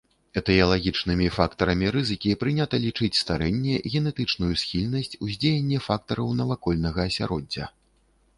Этыялагічнымі 0.39 1.27
фактарамі 1.35 1.91
рызыкі 1.95 2.31
прынята 2.43 2.75
лічыць 2.85 3.11
старэнне, 3.21 3.75
генетычную 3.97 4.53
схільнасць, 4.63 5.13
уздзеянне 5.27 5.77
фактараў 5.91 6.33
навакольнага 6.41 6.99
асяроддзя. 7.13 7.65